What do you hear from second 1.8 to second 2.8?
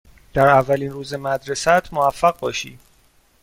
موفق باشی.